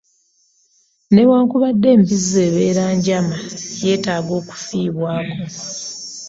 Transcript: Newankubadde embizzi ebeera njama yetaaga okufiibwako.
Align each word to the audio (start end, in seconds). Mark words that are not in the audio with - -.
Newankubadde 1.13 1.87
embizzi 1.95 2.37
ebeera 2.47 2.85
njama 2.97 3.37
yetaaga 3.85 4.31
okufiibwako. 4.39 5.45